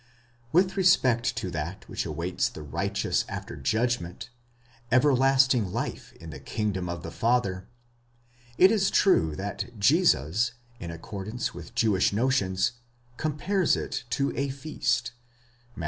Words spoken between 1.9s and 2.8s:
awaits the